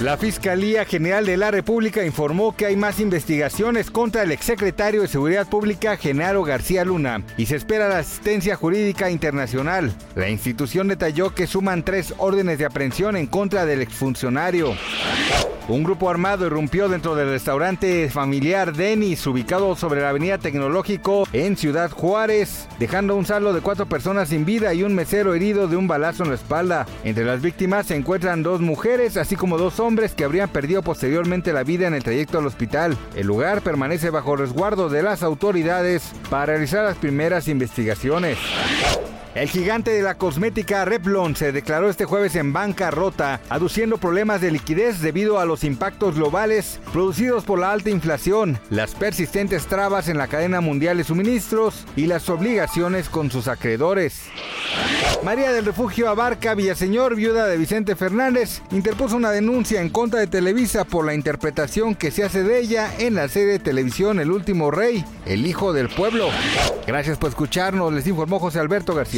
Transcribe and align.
La 0.00 0.16
Fiscalía 0.16 0.84
General 0.84 1.26
de 1.26 1.36
la 1.36 1.50
República 1.50 2.04
informó 2.04 2.54
que 2.54 2.66
hay 2.66 2.76
más 2.76 3.00
investigaciones 3.00 3.90
contra 3.90 4.22
el 4.22 4.30
exsecretario 4.30 5.02
de 5.02 5.08
Seguridad 5.08 5.48
Pública, 5.48 5.96
Genaro 5.96 6.44
García 6.44 6.84
Luna, 6.84 7.24
y 7.36 7.46
se 7.46 7.56
espera 7.56 7.88
la 7.88 7.98
asistencia 7.98 8.54
jurídica 8.54 9.10
internacional. 9.10 9.92
La 10.14 10.28
institución 10.28 10.86
detalló 10.86 11.34
que 11.34 11.48
suman 11.48 11.84
tres 11.84 12.14
órdenes 12.18 12.60
de 12.60 12.66
aprehensión 12.66 13.16
en 13.16 13.26
contra 13.26 13.66
del 13.66 13.82
exfuncionario. 13.82 14.76
Un 15.66 15.84
grupo 15.84 16.08
armado 16.08 16.46
irrumpió 16.46 16.88
dentro 16.88 17.14
del 17.14 17.28
restaurante 17.28 18.08
familiar 18.08 18.72
Denis, 18.72 19.26
ubicado 19.26 19.76
sobre 19.76 20.00
la 20.00 20.10
avenida 20.10 20.38
Tecnológico 20.38 21.28
en 21.34 21.58
Ciudad 21.58 21.90
Juárez, 21.90 22.68
dejando 22.78 23.16
un 23.16 23.26
saldo 23.26 23.52
de 23.52 23.60
cuatro 23.60 23.86
personas 23.86 24.30
sin 24.30 24.46
vida 24.46 24.72
y 24.72 24.82
un 24.82 24.94
mesero 24.94 25.34
herido 25.34 25.68
de 25.68 25.76
un 25.76 25.86
balazo 25.86 26.22
en 26.22 26.30
la 26.30 26.36
espalda. 26.36 26.86
Entre 27.04 27.24
las 27.24 27.42
víctimas 27.42 27.86
se 27.86 27.96
encuentran 27.96 28.42
dos 28.42 28.62
mujeres, 28.62 29.18
así 29.18 29.36
como 29.36 29.58
dos 29.58 29.78
hombres 29.78 29.87
que 29.96 30.24
habrían 30.24 30.50
perdido 30.50 30.82
posteriormente 30.82 31.54
la 31.54 31.64
vida 31.64 31.86
en 31.86 31.94
el 31.94 32.02
trayecto 32.02 32.38
al 32.38 32.46
hospital. 32.46 32.96
El 33.16 33.26
lugar 33.26 33.62
permanece 33.62 34.10
bajo 34.10 34.36
resguardo 34.36 34.90
de 34.90 35.02
las 35.02 35.22
autoridades 35.22 36.12
para 36.28 36.46
realizar 36.46 36.84
las 36.84 36.98
primeras 36.98 37.48
investigaciones. 37.48 38.36
El 39.34 39.48
gigante 39.48 39.90
de 39.90 40.02
la 40.02 40.16
cosmética 40.16 40.84
Revlon 40.84 41.36
se 41.36 41.52
declaró 41.52 41.90
este 41.90 42.06
jueves 42.06 42.34
en 42.34 42.52
bancarrota, 42.52 43.40
aduciendo 43.50 43.98
problemas 43.98 44.40
de 44.40 44.50
liquidez 44.50 45.00
debido 45.00 45.38
a 45.38 45.44
los 45.44 45.64
impactos 45.64 46.16
globales 46.16 46.80
producidos 46.92 47.44
por 47.44 47.58
la 47.58 47.70
alta 47.70 47.90
inflación, 47.90 48.58
las 48.70 48.94
persistentes 48.94 49.66
trabas 49.66 50.08
en 50.08 50.18
la 50.18 50.28
cadena 50.28 50.60
mundial 50.60 50.96
de 50.96 51.04
suministros 51.04 51.84
y 51.94 52.06
las 52.06 52.28
obligaciones 52.30 53.08
con 53.08 53.30
sus 53.30 53.48
acreedores. 53.48 54.22
María 55.24 55.52
del 55.52 55.66
Refugio 55.66 56.08
Abarca 56.08 56.54
Villaseñor, 56.54 57.14
viuda 57.14 57.46
de 57.46 57.56
Vicente 57.58 57.96
Fernández, 57.96 58.62
interpuso 58.70 59.16
una 59.16 59.30
denuncia 59.30 59.80
en 59.80 59.90
contra 59.90 60.20
de 60.20 60.26
Televisa 60.26 60.84
por 60.84 61.04
la 61.04 61.14
interpretación 61.14 61.94
que 61.94 62.10
se 62.10 62.24
hace 62.24 62.42
de 62.42 62.60
ella 62.60 62.90
en 62.98 63.14
la 63.14 63.28
serie 63.28 63.52
de 63.52 63.58
televisión 63.58 64.20
El 64.20 64.30
último 64.30 64.70
rey, 64.70 65.04
el 65.26 65.46
hijo 65.46 65.72
del 65.72 65.88
pueblo. 65.88 66.28
Gracias 66.86 67.18
por 67.18 67.30
escucharnos, 67.30 67.92
les 67.92 68.06
informó 68.06 68.38
José 68.38 68.60
Alberto 68.60 68.94
García. 68.94 69.17